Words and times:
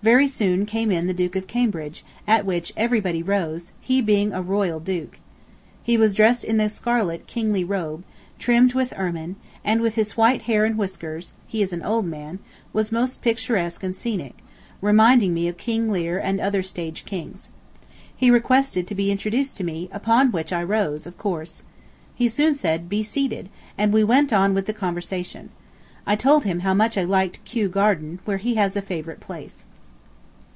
Very 0.00 0.28
soon 0.28 0.64
came 0.64 0.92
in 0.92 1.08
the 1.08 1.12
Duke 1.12 1.34
of 1.34 1.48
Cambridge, 1.48 2.04
at 2.24 2.46
which 2.46 2.72
everybody 2.76 3.20
rose, 3.20 3.72
he 3.80 4.00
being 4.00 4.32
a 4.32 4.40
royal 4.40 4.78
duke. 4.78 5.18
He 5.82 5.96
was 5.96 6.14
dressed 6.14 6.44
in 6.44 6.56
the 6.56 6.68
scarlet 6.68 7.26
kingly 7.26 7.64
robe, 7.64 8.04
trimmed 8.38 8.74
with 8.74 8.92
ermine, 8.96 9.34
and 9.64 9.80
with 9.80 9.96
his 9.96 10.16
white 10.16 10.42
hair 10.42 10.64
and 10.64 10.78
whiskers 10.78 11.32
(he 11.48 11.62
is 11.62 11.72
an 11.72 11.82
old 11.82 12.06
man) 12.06 12.38
was 12.72 12.92
most 12.92 13.22
picturesque 13.22 13.82
and 13.82 13.96
scenic, 13.96 14.38
reminding 14.80 15.34
me 15.34 15.48
of 15.48 15.56
King 15.58 15.90
Lear 15.90 16.16
and 16.20 16.40
other 16.40 16.62
stage 16.62 17.04
kings. 17.04 17.48
He 18.16 18.30
requested 18.30 18.86
to 18.86 18.94
be 18.94 19.10
introduced 19.10 19.56
to 19.56 19.64
me, 19.64 19.88
upon 19.90 20.30
which 20.30 20.52
I 20.52 20.62
rose, 20.62 21.08
of 21.08 21.18
course. 21.18 21.64
He 22.14 22.28
soon 22.28 22.54
said, 22.54 22.88
"Be 22.88 23.02
seated," 23.02 23.48
and 23.76 23.92
we 23.92 24.04
went 24.04 24.32
on 24.32 24.54
with 24.54 24.66
the 24.66 24.72
conversation. 24.72 25.48
I 26.06 26.14
told 26.14 26.44
him 26.44 26.60
how 26.60 26.72
much 26.72 26.96
I 26.96 27.02
liked 27.02 27.44
Kew 27.44 27.68
Garden, 27.68 28.20
where 28.24 28.36
he 28.36 28.54
has 28.54 28.76
a 28.76 28.80
favorite 28.80 29.18
place. 29.18 29.66